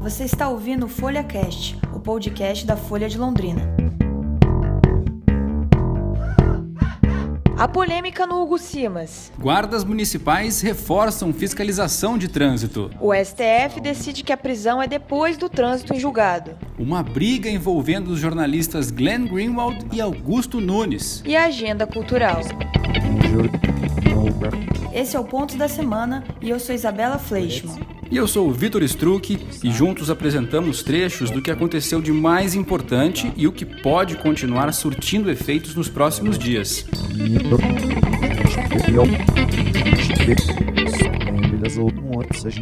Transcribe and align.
Você 0.00 0.24
está 0.24 0.48
ouvindo 0.48 0.86
o 0.86 0.88
Folha 0.88 1.22
Cast, 1.22 1.78
o 1.94 2.00
podcast 2.00 2.64
da 2.64 2.74
Folha 2.74 3.06
de 3.06 3.18
Londrina. 3.18 3.60
A 7.58 7.68
polêmica 7.68 8.26
no 8.26 8.40
Hugo 8.40 8.56
Simas. 8.56 9.30
Guardas 9.38 9.84
municipais 9.84 10.62
reforçam 10.62 11.34
fiscalização 11.34 12.16
de 12.16 12.28
trânsito. 12.28 12.90
O 12.98 13.12
STF 13.14 13.78
decide 13.82 14.24
que 14.24 14.32
a 14.32 14.38
prisão 14.38 14.82
é 14.82 14.88
depois 14.88 15.36
do 15.36 15.50
trânsito 15.50 15.92
em 15.92 16.00
julgado. 16.00 16.52
Uma 16.78 17.02
briga 17.02 17.50
envolvendo 17.50 18.08
os 18.08 18.18
jornalistas 18.18 18.90
Glenn 18.90 19.26
Greenwald 19.26 19.86
e 19.92 20.00
Augusto 20.00 20.62
Nunes. 20.62 21.22
E 21.26 21.36
a 21.36 21.44
agenda 21.44 21.86
cultural. 21.86 22.40
Esse 24.94 25.14
é 25.14 25.20
o 25.20 25.24
Ponto 25.24 25.58
da 25.58 25.68
Semana 25.68 26.24
e 26.40 26.48
eu 26.48 26.58
sou 26.58 26.74
Isabela 26.74 27.18
Fleischmann. 27.18 27.99
E 28.10 28.16
eu 28.16 28.26
sou 28.26 28.48
o 28.48 28.52
Vitor 28.52 28.82
Struck 28.82 29.38
e 29.62 29.70
juntos 29.70 30.10
apresentamos 30.10 30.82
trechos 30.82 31.30
do 31.30 31.40
que 31.40 31.48
aconteceu 31.48 32.02
de 32.02 32.10
mais 32.10 32.56
importante 32.56 33.32
e 33.36 33.46
o 33.46 33.52
que 33.52 33.64
pode 33.64 34.16
continuar 34.16 34.72
surtindo 34.72 35.30
efeitos 35.30 35.76
nos 35.76 35.88
próximos 35.88 36.36
dias. 36.36 36.84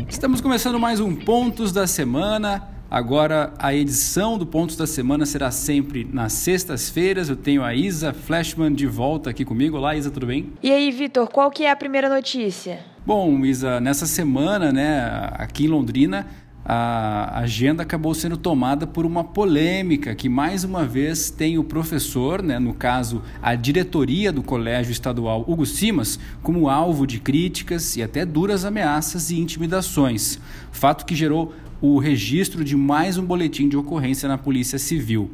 Estamos 0.07 0.43
começando 0.43 0.79
mais 0.79 1.01
um 1.01 1.17
Pontos 1.17 1.73
da 1.73 1.87
Semana. 1.87 2.69
Agora 2.91 3.55
a 3.59 3.75
edição 3.75 4.37
do 4.37 4.45
Pontos 4.45 4.77
da 4.77 4.87
Semana 4.87 5.25
será 5.25 5.51
sempre 5.51 6.07
nas 6.13 6.35
sextas-feiras. 6.35 7.31
Eu 7.31 7.37
tenho 7.37 7.65
a 7.65 7.75
Isa 7.75 8.13
Flashman 8.13 8.75
de 8.75 8.87
volta 8.87 9.31
aqui 9.31 9.47
comigo. 9.47 9.79
Olá, 9.79 9.97
Isa, 9.97 10.11
tudo 10.11 10.27
bem? 10.27 10.53
E 10.63 10.71
aí, 10.71 10.91
Vitor, 10.91 11.27
qual 11.29 11.51
que 11.51 11.65
é 11.65 11.71
a 11.71 11.77
primeira 11.77 12.11
notícia? 12.11 12.98
Bom, 13.09 13.43
Isa, 13.43 13.81
nessa 13.81 14.05
semana, 14.05 14.71
né, 14.71 15.31
aqui 15.33 15.65
em 15.65 15.69
Londrina, 15.69 16.27
a 16.63 17.39
agenda 17.39 17.83
acabou 17.83 18.13
sendo 18.13 18.37
tomada 18.37 18.87
por 18.87 19.07
uma 19.07 19.25
polêmica 19.25 20.15
que 20.15 20.29
mais 20.29 20.63
uma 20.63 20.85
vez 20.85 21.31
tem 21.31 21.57
o 21.57 21.65
professor, 21.65 22.43
né, 22.43 22.59
no 22.59 22.75
caso 22.75 23.23
a 23.41 23.55
diretoria 23.55 24.31
do 24.31 24.43
Colégio 24.43 24.93
Estadual 24.93 25.43
Hugo 25.49 25.65
Simas, 25.65 26.21
como 26.43 26.69
alvo 26.69 27.07
de 27.07 27.19
críticas 27.19 27.97
e 27.97 28.03
até 28.03 28.27
duras 28.27 28.67
ameaças 28.67 29.31
e 29.31 29.41
intimidações. 29.41 30.39
Fato 30.71 31.07
que 31.07 31.17
gerou 31.17 31.55
o 31.81 31.99
registro 31.99 32.63
de 32.63 32.77
mais 32.77 33.17
um 33.17 33.25
boletim 33.25 33.71
de 33.71 33.77
ocorrência 33.79 34.29
na 34.29 34.37
Polícia 34.37 34.79
Civil. 34.79 35.31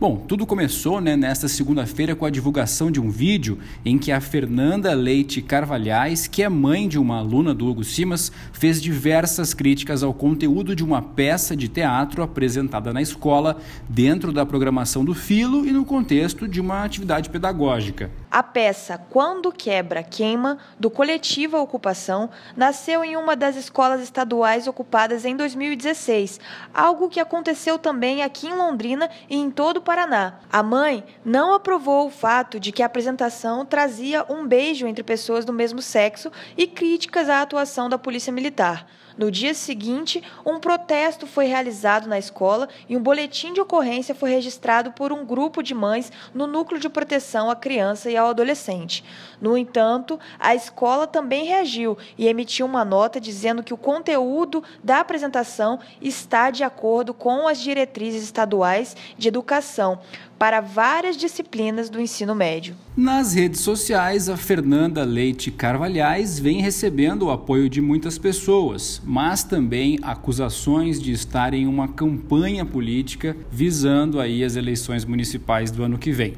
Bom, 0.00 0.16
tudo 0.16 0.46
começou 0.46 1.00
né, 1.00 1.16
nesta 1.16 1.48
segunda-feira 1.48 2.14
com 2.14 2.24
a 2.24 2.30
divulgação 2.30 2.88
de 2.88 3.00
um 3.00 3.10
vídeo 3.10 3.58
em 3.84 3.98
que 3.98 4.12
a 4.12 4.20
Fernanda 4.20 4.94
Leite 4.94 5.42
Carvalhais, 5.42 6.28
que 6.28 6.40
é 6.40 6.48
mãe 6.48 6.86
de 6.86 7.00
uma 7.00 7.18
aluna 7.18 7.52
do 7.52 7.66
Hugo 7.66 7.82
Simas, 7.82 8.30
fez 8.52 8.80
diversas 8.80 9.52
críticas 9.52 10.04
ao 10.04 10.14
conteúdo 10.14 10.76
de 10.76 10.84
uma 10.84 11.02
peça 11.02 11.56
de 11.56 11.66
teatro 11.66 12.22
apresentada 12.22 12.92
na 12.92 13.02
escola, 13.02 13.56
dentro 13.88 14.32
da 14.32 14.46
programação 14.46 15.04
do 15.04 15.14
Filo 15.14 15.66
e 15.66 15.72
no 15.72 15.84
contexto 15.84 16.46
de 16.46 16.60
uma 16.60 16.84
atividade 16.84 17.28
pedagógica. 17.28 18.08
A 18.30 18.42
peça 18.42 18.98
Quando 19.10 19.50
Quebra 19.50 20.02
Queima, 20.02 20.58
do 20.78 20.90
coletivo 20.90 21.56
Ocupação, 21.56 22.28
nasceu 22.54 23.02
em 23.02 23.16
uma 23.16 23.34
das 23.34 23.56
escolas 23.56 24.02
estaduais 24.02 24.68
ocupadas 24.68 25.24
em 25.24 25.34
2016, 25.34 26.38
algo 26.74 27.08
que 27.08 27.20
aconteceu 27.20 27.78
também 27.78 28.22
aqui 28.22 28.46
em 28.46 28.54
Londrina 28.54 29.08
e 29.30 29.36
em 29.36 29.50
todo 29.50 29.78
o 29.78 29.82
Paraná. 29.82 30.34
A 30.52 30.62
mãe 30.62 31.02
não 31.24 31.54
aprovou 31.54 32.06
o 32.06 32.10
fato 32.10 32.60
de 32.60 32.70
que 32.70 32.82
a 32.82 32.86
apresentação 32.86 33.64
trazia 33.64 34.26
um 34.28 34.46
beijo 34.46 34.86
entre 34.86 35.02
pessoas 35.02 35.46
do 35.46 35.52
mesmo 35.52 35.80
sexo 35.80 36.30
e 36.54 36.66
críticas 36.66 37.30
à 37.30 37.40
atuação 37.40 37.88
da 37.88 37.98
Polícia 37.98 38.32
Militar. 38.32 38.86
No 39.18 39.32
dia 39.32 39.52
seguinte, 39.52 40.22
um 40.46 40.60
protesto 40.60 41.26
foi 41.26 41.46
realizado 41.46 42.08
na 42.08 42.20
escola 42.20 42.68
e 42.88 42.96
um 42.96 43.02
boletim 43.02 43.52
de 43.52 43.60
ocorrência 43.60 44.14
foi 44.14 44.30
registrado 44.30 44.92
por 44.92 45.12
um 45.12 45.26
grupo 45.26 45.60
de 45.60 45.74
mães 45.74 46.12
no 46.32 46.46
Núcleo 46.46 46.80
de 46.80 46.88
Proteção 46.88 47.50
à 47.50 47.56
Criança 47.56 48.08
e 48.08 48.16
ao 48.16 48.28
Adolescente. 48.28 49.04
No 49.40 49.58
entanto, 49.58 50.20
a 50.38 50.54
escola 50.54 51.04
também 51.04 51.46
reagiu 51.46 51.98
e 52.16 52.28
emitiu 52.28 52.64
uma 52.64 52.84
nota 52.84 53.20
dizendo 53.20 53.60
que 53.60 53.74
o 53.74 53.76
conteúdo 53.76 54.62
da 54.84 55.00
apresentação 55.00 55.80
está 56.00 56.52
de 56.52 56.62
acordo 56.62 57.12
com 57.12 57.48
as 57.48 57.58
diretrizes 57.58 58.22
estaduais 58.22 58.96
de 59.16 59.26
educação, 59.26 59.98
para 60.38 60.60
várias 60.60 61.16
disciplinas 61.16 61.90
do 61.90 62.00
ensino 62.00 62.34
médio. 62.34 62.76
Nas 62.96 63.34
redes 63.34 63.60
sociais, 63.60 64.28
a 64.28 64.36
Fernanda 64.36 65.04
Leite 65.04 65.50
Carvalhais 65.50 66.38
vem 66.38 66.60
recebendo 66.60 67.26
o 67.26 67.30
apoio 67.30 67.68
de 67.68 67.80
muitas 67.80 68.16
pessoas, 68.16 69.02
mas 69.04 69.42
também 69.42 69.98
acusações 70.02 71.00
de 71.00 71.12
estar 71.12 71.52
em 71.54 71.66
uma 71.66 71.88
campanha 71.88 72.64
política 72.64 73.36
visando 73.50 74.20
aí 74.20 74.44
as 74.44 74.56
eleições 74.56 75.04
municipais 75.04 75.70
do 75.70 75.82
ano 75.82 75.98
que 75.98 76.12
vem. 76.12 76.36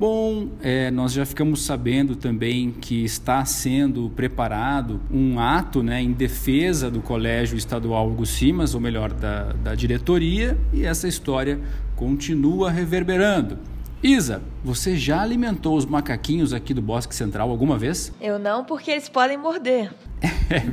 Bom, 0.00 0.48
é, 0.62 0.90
nós 0.90 1.12
já 1.12 1.26
ficamos 1.26 1.62
sabendo 1.62 2.16
também 2.16 2.70
que 2.70 3.04
está 3.04 3.44
sendo 3.44 4.08
preparado 4.16 4.98
um 5.12 5.38
ato 5.38 5.82
né, 5.82 6.00
em 6.00 6.10
defesa 6.10 6.90
do 6.90 7.02
Colégio 7.02 7.54
Estadual 7.54 8.08
Hugo 8.08 8.24
Simas, 8.24 8.74
ou 8.74 8.80
melhor, 8.80 9.12
da, 9.12 9.52
da 9.52 9.74
diretoria, 9.74 10.56
e 10.72 10.86
essa 10.86 11.06
história 11.06 11.60
continua 11.96 12.70
reverberando. 12.70 13.58
Isa, 14.02 14.40
você 14.64 14.96
já 14.96 15.20
alimentou 15.20 15.76
os 15.76 15.84
macaquinhos 15.84 16.54
aqui 16.54 16.72
do 16.72 16.80
Bosque 16.80 17.14
Central 17.14 17.50
alguma 17.50 17.76
vez? 17.76 18.10
Eu 18.22 18.38
não, 18.38 18.64
porque 18.64 18.90
eles 18.90 19.10
podem 19.10 19.36
morder. 19.36 19.92
É, 20.50 20.64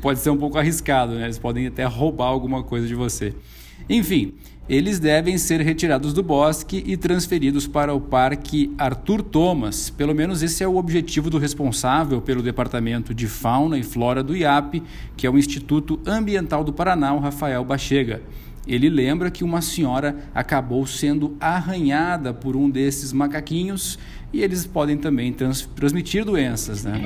pode 0.00 0.20
ser 0.20 0.30
um 0.30 0.38
pouco 0.38 0.56
arriscado, 0.56 1.12
né? 1.12 1.24
Eles 1.24 1.38
podem 1.38 1.66
até 1.66 1.84
roubar 1.84 2.28
alguma 2.28 2.62
coisa 2.62 2.86
de 2.86 2.94
você. 2.94 3.34
Enfim, 3.86 4.32
eles 4.68 4.98
devem 4.98 5.38
ser 5.38 5.62
retirados 5.62 6.12
do 6.12 6.22
bosque 6.22 6.82
e 6.86 6.96
transferidos 6.96 7.66
para 7.66 7.94
o 7.94 8.00
Parque 8.00 8.70
Arthur 8.76 9.22
Thomas. 9.22 9.88
Pelo 9.88 10.14
menos 10.14 10.42
esse 10.42 10.62
é 10.62 10.68
o 10.68 10.76
objetivo 10.76 11.30
do 11.30 11.38
responsável 11.38 12.20
pelo 12.20 12.42
Departamento 12.42 13.14
de 13.14 13.26
Fauna 13.26 13.78
e 13.78 13.82
Flora 13.82 14.22
do 14.22 14.36
IAP, 14.36 14.82
que 15.16 15.26
é 15.26 15.30
o 15.30 15.38
Instituto 15.38 15.98
Ambiental 16.06 16.62
do 16.62 16.72
Paraná, 16.72 17.12
Rafael 17.18 17.64
Bachega. 17.64 18.20
Ele 18.66 18.90
lembra 18.90 19.30
que 19.30 19.42
uma 19.42 19.62
senhora 19.62 20.16
acabou 20.34 20.86
sendo 20.86 21.34
arranhada 21.40 22.34
por 22.34 22.54
um 22.54 22.68
desses 22.68 23.14
macaquinhos 23.14 23.98
e 24.30 24.42
eles 24.42 24.66
podem 24.66 24.98
também 24.98 25.32
trans 25.32 25.62
transmitir 25.74 26.26
doenças, 26.26 26.84
né? 26.84 27.00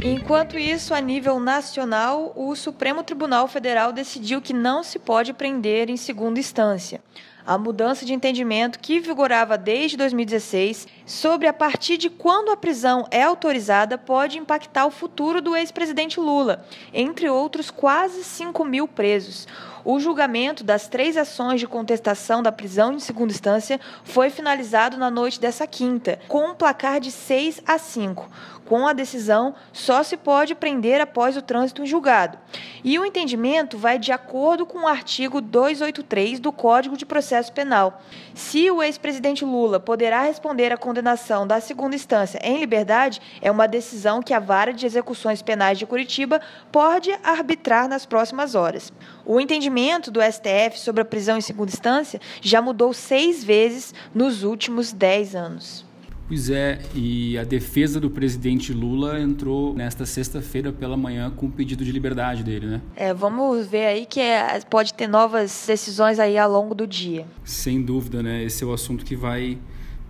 Enquanto 0.00 0.58
isso, 0.58 0.94
a 0.94 1.00
nível 1.00 1.38
nacional, 1.38 2.32
o 2.34 2.56
Supremo 2.56 3.02
Tribunal 3.02 3.46
Federal 3.46 3.92
decidiu 3.92 4.40
que 4.40 4.52
não 4.52 4.82
se 4.82 4.98
pode 4.98 5.32
prender 5.32 5.90
em 5.90 5.96
segunda 5.96 6.40
instância. 6.40 7.00
A 7.44 7.58
mudança 7.58 8.06
de 8.06 8.14
entendimento 8.14 8.78
que 8.78 9.00
vigorava 9.00 9.58
desde 9.58 9.96
2016 9.96 10.86
sobre 11.04 11.48
a 11.48 11.52
partir 11.52 11.96
de 11.96 12.08
quando 12.08 12.52
a 12.52 12.56
prisão 12.56 13.04
é 13.10 13.22
autorizada 13.22 13.98
pode 13.98 14.38
impactar 14.38 14.86
o 14.86 14.92
futuro 14.92 15.42
do 15.42 15.56
ex-presidente 15.56 16.20
Lula, 16.20 16.64
entre 16.94 17.28
outros 17.28 17.68
quase 17.68 18.22
5 18.22 18.64
mil 18.64 18.86
presos. 18.86 19.48
O 19.84 19.98
julgamento 19.98 20.62
das 20.62 20.86
três 20.86 21.16
ações 21.16 21.58
de 21.58 21.66
contestação 21.66 22.40
da 22.40 22.52
prisão 22.52 22.92
em 22.92 23.00
segunda 23.00 23.32
instância 23.32 23.80
foi 24.04 24.30
finalizado 24.30 24.96
na 24.96 25.10
noite 25.10 25.40
dessa 25.40 25.66
quinta, 25.66 26.20
com 26.28 26.50
um 26.50 26.54
placar 26.54 27.00
de 27.00 27.10
6 27.10 27.62
a 27.66 27.78
5. 27.78 28.28
Com 28.64 28.86
a 28.86 28.92
decisão, 28.92 29.54
só 29.72 30.04
se 30.04 30.16
pode 30.16 30.54
prender 30.54 31.00
após 31.00 31.36
o 31.36 31.42
trânsito 31.42 31.82
em 31.82 31.86
julgado. 31.86 32.38
E 32.84 32.96
o 32.96 33.04
entendimento 33.04 33.76
vai 33.76 33.98
de 33.98 34.12
acordo 34.12 34.64
com 34.64 34.84
o 34.84 34.86
artigo 34.86 35.40
283 35.40 36.38
do 36.38 36.52
Código 36.52 36.96
de 36.96 37.04
Processo 37.04 37.52
Penal. 37.52 38.00
Se 38.34 38.70
o 38.70 38.82
ex-presidente 38.82 39.44
Lula 39.44 39.80
poderá 39.80 40.22
responder 40.22 40.72
à 40.72 40.76
condenação 40.76 41.44
da 41.44 41.60
segunda 41.60 41.96
instância 41.96 42.38
em 42.42 42.58
liberdade, 42.58 43.20
é 43.40 43.50
uma 43.50 43.66
decisão 43.66 44.22
que 44.22 44.32
a 44.32 44.38
Vara 44.38 44.72
de 44.72 44.86
Execuções 44.86 45.42
Penais 45.42 45.76
de 45.76 45.84
Curitiba 45.84 46.40
pode 46.70 47.12
arbitrar 47.24 47.88
nas 47.88 48.06
próximas 48.06 48.54
horas. 48.54 48.92
O 49.26 49.40
entendimento 49.40 49.71
do 50.10 50.20
STF 50.20 50.78
sobre 50.78 51.02
a 51.02 51.04
prisão 51.04 51.38
em 51.38 51.40
segunda 51.40 51.70
instância 51.70 52.20
já 52.40 52.60
mudou 52.60 52.92
seis 52.92 53.42
vezes 53.42 53.94
nos 54.14 54.42
últimos 54.42 54.92
dez 54.92 55.34
anos. 55.34 55.84
Pois 56.28 56.48
é, 56.48 56.78
e 56.94 57.36
a 57.36 57.44
defesa 57.44 58.00
do 58.00 58.08
presidente 58.08 58.72
Lula 58.72 59.20
entrou 59.20 59.74
nesta 59.74 60.06
sexta-feira 60.06 60.72
pela 60.72 60.96
manhã 60.96 61.30
com 61.30 61.46
o 61.46 61.50
pedido 61.50 61.84
de 61.84 61.92
liberdade 61.92 62.42
dele, 62.42 62.66
né? 62.66 62.80
É, 62.96 63.12
vamos 63.12 63.66
ver 63.66 63.86
aí 63.86 64.06
que 64.06 64.20
é, 64.20 64.60
pode 64.70 64.94
ter 64.94 65.06
novas 65.06 65.64
decisões 65.66 66.18
aí 66.18 66.38
ao 66.38 66.50
longo 66.50 66.74
do 66.74 66.86
dia. 66.86 67.26
Sem 67.44 67.82
dúvida, 67.82 68.22
né? 68.22 68.42
Esse 68.44 68.64
é 68.64 68.66
o 68.66 68.72
assunto 68.72 69.04
que 69.04 69.14
vai 69.14 69.58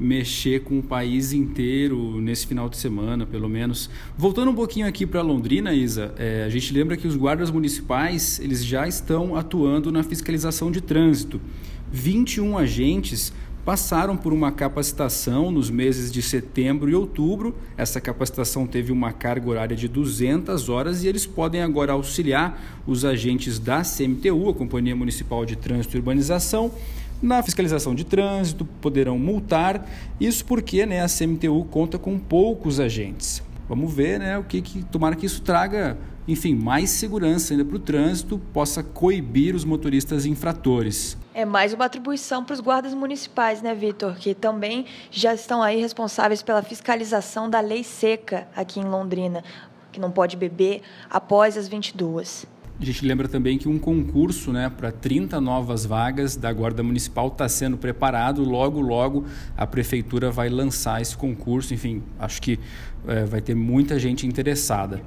mexer 0.02 0.62
com 0.62 0.78
o 0.78 0.82
país 0.82 1.32
inteiro 1.32 2.20
nesse 2.20 2.46
final 2.46 2.69
de 2.69 2.76
semana, 2.76 3.25
pelo 3.25 3.49
menos. 3.49 3.88
Voltando 4.16 4.50
um 4.50 4.54
pouquinho 4.54 4.87
aqui 4.87 5.06
para 5.06 5.22
Londrina, 5.22 5.72
Isa, 5.72 6.14
é, 6.19 6.44
a 6.44 6.49
gente 6.49 6.72
lembra 6.72 6.96
que 6.96 7.06
os 7.06 7.16
guardas 7.16 7.50
municipais 7.50 8.40
eles 8.40 8.64
já 8.64 8.87
estão 8.87 9.37
atuando 9.37 9.93
na 9.93 10.02
fiscalização 10.02 10.70
de 10.70 10.81
trânsito. 10.81 11.40
21 11.90 12.58
agentes 12.58 13.32
passaram 13.64 14.16
por 14.16 14.32
uma 14.32 14.50
capacitação 14.50 15.50
nos 15.50 15.70
meses 15.70 16.10
de 16.10 16.20
setembro 16.20 16.90
e 16.90 16.94
outubro. 16.94 17.54
Essa 17.76 18.00
capacitação 18.00 18.66
teve 18.66 18.90
uma 18.90 19.12
carga 19.12 19.49
horária 19.49 19.76
de 19.76 19.87
200 19.87 20.69
horas 20.69 21.04
e 21.04 21.08
eles 21.08 21.26
podem 21.26 21.62
agora 21.62 21.93
auxiliar 21.93 22.82
os 22.87 23.04
agentes 23.04 23.58
da 23.58 23.82
CMTU, 23.82 24.49
a 24.49 24.54
Companhia 24.54 24.96
Municipal 24.96 25.46
de 25.46 25.54
Trânsito 25.54 25.96
e 25.96 25.99
Urbanização, 25.99 26.72
na 27.23 27.43
fiscalização 27.43 27.95
de 27.95 28.05
trânsito, 28.05 28.65
poderão 28.65 29.19
multar. 29.19 29.89
Isso 30.21 30.45
porque 30.45 30.85
né, 30.85 31.01
a 31.01 31.07
CMTU 31.07 31.65
conta 31.71 31.99
com 31.99 32.19
poucos 32.19 32.81
agentes. 32.81 33.43
Vamos 33.69 33.95
ver 33.95 34.19
né, 34.19 34.37
o 34.37 34.45
que, 34.45 34.61
que 34.61 34.83
tomara 34.85 35.15
que 35.15 35.25
isso 35.25 35.41
traga 35.41 35.97
enfim, 36.27 36.55
mais 36.55 36.91
segurança 36.91 37.53
ainda 37.53 37.65
para 37.65 37.77
o 37.77 37.81
trânsito, 37.81 38.39
possa 38.53 38.83
coibir 38.83 39.55
os 39.55 39.65
motoristas 39.65 40.25
infratores. 40.25 41.17
É 41.35 41.45
mais 41.45 41.73
uma 41.73 41.87
atribuição 41.87 42.45
para 42.45 42.55
os 42.55 42.61
guardas 42.61 42.95
municipais, 42.95 43.61
né, 43.61 43.75
Vitor? 43.75 44.15
Que 44.15 44.35
também 44.35 44.87
já 45.11 45.35
estão 45.35 45.63
aí 45.63 45.81
responsáveis 45.81 46.43
pela 46.43 46.63
fiscalização 46.63 47.51
da 47.51 47.61
lei 47.61 47.83
seca 47.83 48.47
aqui 48.55 48.79
em 48.79 48.85
Londrina, 48.85 49.43
que 49.91 49.99
não 49.99 50.11
pode 50.11 50.37
beber 50.37 50.83
após 51.11 51.57
as 51.57 51.67
22. 51.67 52.47
A 52.82 52.84
gente 52.84 53.06
lembra 53.06 53.29
também 53.29 53.58
que 53.58 53.69
um 53.69 53.79
concurso 53.79 54.52
né, 54.52 54.69
para 54.69 54.90
30 54.90 55.40
novas 55.40 55.87
vagas 55.87 56.34
da 56.34 56.52
Guarda 56.52 56.82
Municipal 56.82 57.29
está 57.29 57.49
sendo 57.49 57.76
preparado. 57.76 58.43
Logo, 58.43 58.81
logo 58.81 59.25
a 59.56 59.64
Prefeitura 59.64 60.32
vai 60.32 60.49
lançar 60.49 61.00
esse 61.00 61.17
concurso. 61.17 61.73
Enfim, 61.73 62.02
acho 62.19 62.43
que 62.43 62.58
é, 63.06 63.25
vai 63.25 63.40
ter 63.40 63.55
muita 63.55 64.00
gente 64.00 64.26
interessada. 64.26 65.00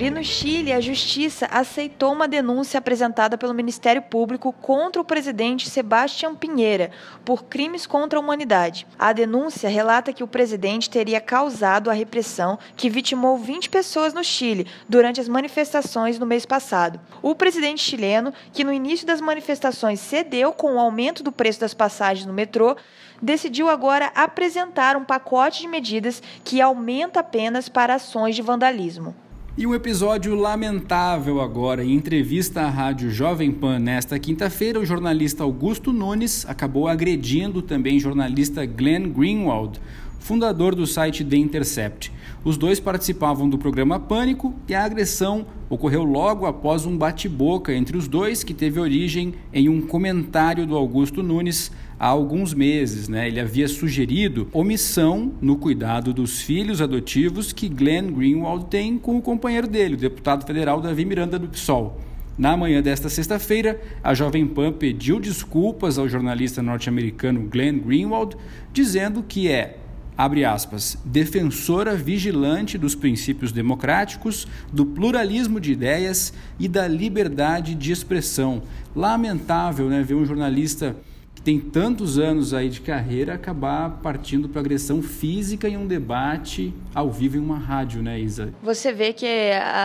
E 0.00 0.10
no 0.10 0.24
Chile, 0.24 0.72
a 0.72 0.80
justiça 0.80 1.46
aceitou 1.46 2.12
uma 2.12 2.26
denúncia 2.26 2.78
apresentada 2.78 3.36
pelo 3.36 3.52
Ministério 3.52 4.00
Público 4.00 4.52
contra 4.52 5.00
o 5.00 5.04
presidente 5.04 5.68
Sebastião 5.68 6.34
Pinheira 6.34 6.90
por 7.24 7.44
crimes 7.44 7.86
contra 7.86 8.18
a 8.18 8.22
humanidade. 8.22 8.86
A 8.98 9.12
denúncia 9.12 9.68
relata 9.68 10.12
que 10.12 10.24
o 10.24 10.26
presidente 10.26 10.88
teria 10.88 11.20
causado 11.20 11.90
a 11.90 11.92
repressão 11.92 12.58
que 12.76 12.88
vitimou 12.88 13.36
20 13.36 13.68
pessoas 13.68 14.14
no 14.14 14.24
Chile 14.24 14.66
durante 14.88 15.20
as 15.20 15.28
manifestações 15.28 16.18
no 16.18 16.26
mês 16.26 16.46
passado. 16.46 16.98
O 17.22 17.34
presidente 17.34 17.82
chileno, 17.82 18.32
que 18.52 18.64
no 18.64 18.72
início 18.72 19.06
das 19.06 19.20
manifestações 19.20 20.00
cedeu 20.00 20.52
com 20.52 20.76
o 20.76 20.80
aumento 20.80 21.22
do 21.22 21.30
preço 21.30 21.60
das 21.60 21.74
passagens 21.74 22.26
no 22.26 22.32
metrô, 22.32 22.76
decidiu 23.20 23.68
agora 23.68 24.10
apresentar 24.14 24.96
um 24.96 25.04
pacote 25.04 25.62
de 25.62 25.68
medidas 25.68 26.22
que 26.44 26.60
aumenta 26.60 27.22
penas 27.22 27.68
para 27.68 27.94
ações 27.94 28.34
de 28.34 28.42
vandalismo. 28.42 29.14
E 29.58 29.66
um 29.66 29.74
episódio 29.74 30.34
lamentável 30.34 31.40
agora. 31.40 31.84
Em 31.84 31.92
entrevista 31.92 32.62
à 32.62 32.70
rádio 32.70 33.10
Jovem 33.10 33.50
Pan 33.50 33.78
nesta 33.78 34.18
quinta-feira, 34.18 34.78
o 34.78 34.86
jornalista 34.86 35.42
Augusto 35.42 35.92
Nunes 35.92 36.46
acabou 36.48 36.88
agredindo 36.88 37.60
também 37.60 37.98
jornalista 37.98 38.64
Glenn 38.64 39.10
Greenwald, 39.10 39.80
fundador 40.18 40.74
do 40.74 40.86
site 40.86 41.24
The 41.24 41.36
Intercept. 41.36 42.12
Os 42.42 42.56
dois 42.56 42.80
participavam 42.80 43.50
do 43.50 43.58
programa 43.58 44.00
Pânico 44.00 44.54
e 44.66 44.74
a 44.74 44.84
agressão 44.84 45.44
ocorreu 45.68 46.04
logo 46.04 46.46
após 46.46 46.86
um 46.86 46.96
bate-boca 46.96 47.74
entre 47.74 47.98
os 47.98 48.08
dois 48.08 48.42
que 48.42 48.54
teve 48.54 48.80
origem 48.80 49.34
em 49.52 49.68
um 49.68 49.82
comentário 49.82 50.64
do 50.64 50.76
Augusto 50.76 51.22
Nunes 51.22 51.70
há 52.00 52.06
alguns 52.06 52.54
meses. 52.54 53.08
Né? 53.08 53.28
Ele 53.28 53.38
havia 53.38 53.68
sugerido 53.68 54.48
omissão 54.54 55.34
no 55.42 55.56
cuidado 55.56 56.14
dos 56.14 56.40
filhos 56.40 56.80
adotivos 56.80 57.52
que 57.52 57.68
Glenn 57.68 58.10
Greenwald 58.10 58.64
tem 58.70 58.96
com 58.96 59.18
o 59.18 59.22
companheiro 59.22 59.68
dele, 59.68 59.94
o 59.94 59.98
deputado 59.98 60.46
federal 60.46 60.80
Davi 60.80 61.04
Miranda 61.04 61.38
do 61.38 61.48
PSOL. 61.48 62.00
Na 62.38 62.56
manhã 62.56 62.80
desta 62.80 63.10
sexta-feira, 63.10 63.78
a 64.02 64.14
Jovem 64.14 64.46
Pan 64.46 64.72
pediu 64.72 65.20
desculpas 65.20 65.98
ao 65.98 66.08
jornalista 66.08 66.62
norte-americano 66.62 67.42
Glenn 67.42 67.80
Greenwald, 67.80 68.34
dizendo 68.72 69.22
que 69.22 69.48
é 69.48 69.76
abre 70.16 70.44
aspas, 70.44 70.98
defensora 71.02 71.96
vigilante 71.96 72.76
dos 72.76 72.94
princípios 72.94 73.52
democráticos, 73.52 74.46
do 74.70 74.84
pluralismo 74.84 75.58
de 75.58 75.72
ideias 75.72 76.34
e 76.58 76.68
da 76.68 76.86
liberdade 76.86 77.74
de 77.74 77.90
expressão. 77.90 78.62
Lamentável, 78.94 79.88
né, 79.88 80.02
ver 80.02 80.14
um 80.14 80.26
jornalista 80.26 80.94
que 81.40 81.44
tem 81.44 81.58
tantos 81.58 82.18
anos 82.18 82.52
aí 82.52 82.68
de 82.68 82.80
carreira 82.80 83.34
acabar 83.34 83.98
partindo 84.02 84.48
para 84.48 84.60
agressão 84.60 85.02
física 85.02 85.68
em 85.68 85.76
um 85.76 85.86
debate 85.86 86.72
ao 86.94 87.10
vivo 87.10 87.36
em 87.36 87.40
uma 87.40 87.58
rádio, 87.58 88.02
né, 88.02 88.20
Isa? 88.20 88.52
Você 88.62 88.92
vê 88.92 89.12
que 89.12 89.26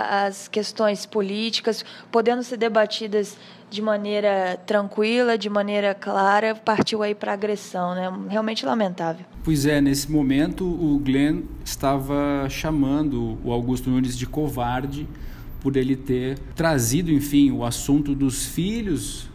as 0.09 0.47
questões 0.47 1.05
políticas 1.05 1.83
podendo 2.11 2.43
ser 2.43 2.57
debatidas 2.57 3.37
de 3.69 3.81
maneira 3.81 4.59
tranquila, 4.65 5.37
de 5.37 5.49
maneira 5.49 5.93
clara, 5.93 6.53
partiu 6.55 7.01
aí 7.01 7.15
para 7.15 7.33
agressão, 7.33 7.95
né? 7.95 8.11
Realmente 8.29 8.65
lamentável. 8.65 9.25
Pois 9.43 9.65
é, 9.65 9.81
nesse 9.81 10.11
momento 10.11 10.63
o 10.65 10.99
Glenn 10.99 11.43
estava 11.63 12.47
chamando 12.49 13.37
o 13.43 13.51
Augusto 13.51 13.89
Nunes 13.89 14.17
de 14.17 14.25
covarde 14.25 15.07
por 15.61 15.75
ele 15.75 15.95
ter 15.95 16.37
trazido, 16.55 17.11
enfim, 17.11 17.51
o 17.51 17.63
assunto 17.63 18.13
dos 18.13 18.45
filhos 18.45 19.27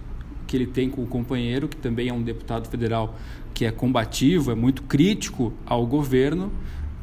que 0.50 0.56
ele 0.56 0.66
tem 0.66 0.90
com 0.90 1.00
o 1.00 1.06
companheiro, 1.06 1.68
que 1.68 1.76
também 1.76 2.08
é 2.08 2.12
um 2.12 2.20
deputado 2.20 2.68
federal 2.68 3.14
que 3.54 3.64
é 3.64 3.70
combativo, 3.70 4.50
é 4.50 4.54
muito 4.56 4.82
crítico 4.82 5.52
ao 5.64 5.86
governo, 5.86 6.50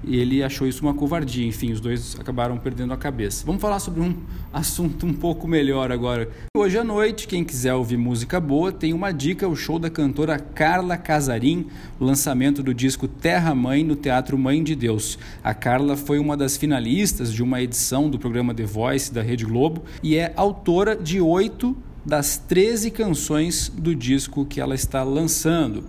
e 0.03 0.17
ele 0.17 0.43
achou 0.43 0.67
isso 0.67 0.83
uma 0.83 0.93
covardia. 0.93 1.47
Enfim, 1.47 1.71
os 1.71 1.79
dois 1.79 2.17
acabaram 2.19 2.57
perdendo 2.57 2.91
a 2.91 2.97
cabeça. 2.97 3.45
Vamos 3.45 3.61
falar 3.61 3.79
sobre 3.79 4.01
um 4.01 4.17
assunto 4.51 5.05
um 5.05 5.13
pouco 5.13 5.47
melhor 5.47 5.93
agora. 5.93 6.29
Hoje 6.55 6.77
à 6.77 6.83
noite, 6.83 7.25
quem 7.25 7.41
quiser 7.41 7.73
ouvir 7.73 7.95
música 7.95 8.37
boa, 8.37 8.69
tem 8.69 8.91
uma 8.91 9.13
dica: 9.13 9.47
o 9.47 9.55
show 9.55 9.79
da 9.79 9.89
cantora 9.89 10.37
Carla 10.37 10.97
Casarim, 10.97 11.67
lançamento 12.01 12.61
do 12.61 12.73
disco 12.73 13.07
Terra 13.07 13.55
Mãe 13.55 13.81
no 13.81 13.95
Teatro 13.95 14.37
Mãe 14.37 14.61
de 14.61 14.75
Deus. 14.75 15.17
A 15.41 15.53
Carla 15.53 15.95
foi 15.95 16.19
uma 16.19 16.35
das 16.35 16.57
finalistas 16.57 17.31
de 17.31 17.41
uma 17.41 17.61
edição 17.61 18.09
do 18.09 18.19
programa 18.19 18.53
The 18.53 18.65
Voice 18.65 19.13
da 19.13 19.21
Rede 19.21 19.45
Globo 19.45 19.83
e 20.03 20.17
é 20.17 20.33
autora 20.35 20.97
de 20.97 21.21
oito 21.21 21.77
das 22.07 22.37
13 22.37 22.89
canções 22.89 23.67
do 23.67 23.93
disco 23.93 24.45
que 24.45 24.61
ela 24.61 24.73
está 24.73 25.03
lançando. 25.03 25.83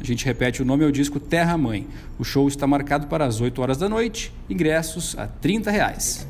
A 0.00 0.04
gente 0.04 0.24
repete, 0.24 0.60
o 0.60 0.64
nome 0.64 0.82
é 0.82 0.86
o 0.88 0.90
disco 0.90 1.20
Terra 1.20 1.56
Mãe. 1.56 1.86
O 2.18 2.24
show 2.24 2.48
está 2.48 2.66
marcado 2.66 3.06
para 3.06 3.24
as 3.24 3.40
8 3.40 3.62
horas 3.62 3.78
da 3.78 3.88
noite, 3.88 4.34
ingressos 4.50 5.16
a 5.16 5.28
30 5.28 5.70
reais. 5.70 6.26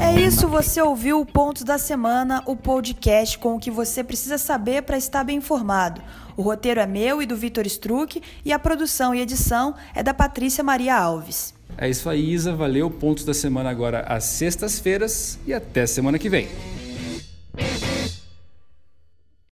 É 0.00 0.20
isso, 0.20 0.48
você 0.48 0.82
ouviu 0.82 1.20
o 1.20 1.26
Pontos 1.26 1.62
da 1.62 1.78
Semana, 1.78 2.42
o 2.44 2.56
podcast 2.56 3.38
com 3.38 3.54
o 3.54 3.60
que 3.60 3.70
você 3.70 4.02
precisa 4.02 4.36
saber 4.36 4.82
para 4.82 4.98
estar 4.98 5.22
bem 5.22 5.38
informado. 5.38 6.02
O 6.36 6.42
roteiro 6.42 6.80
é 6.80 6.86
meu 6.86 7.22
e 7.22 7.26
do 7.26 7.36
Vitor 7.36 7.64
Struck 7.66 8.20
e 8.44 8.52
a 8.52 8.58
produção 8.58 9.14
e 9.14 9.20
edição 9.20 9.76
é 9.94 10.02
da 10.02 10.12
Patrícia 10.12 10.64
Maria 10.64 10.96
Alves. 10.96 11.59
É 11.80 11.88
isso 11.88 12.10
aí, 12.10 12.30
Isa. 12.30 12.54
Valeu. 12.54 12.90
Pontos 12.90 13.24
da 13.24 13.32
semana 13.32 13.70
agora 13.70 14.00
às 14.00 14.24
sextas-feiras 14.24 15.38
e 15.46 15.54
até 15.54 15.86
semana 15.86 16.18
que 16.18 16.28
vem. 16.28 16.46